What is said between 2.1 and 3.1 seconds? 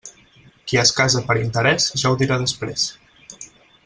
ho dirà després.